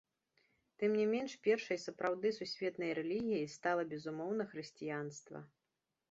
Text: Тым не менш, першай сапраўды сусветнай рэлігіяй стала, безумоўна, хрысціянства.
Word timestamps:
Тым 0.83 0.91
не 0.99 1.03
менш, 1.09 1.33
першай 1.47 1.77
сапраўды 1.83 2.31
сусветнай 2.37 2.91
рэлігіяй 2.99 3.45
стала, 3.57 3.81
безумоўна, 3.91 4.47
хрысціянства. 4.55 5.43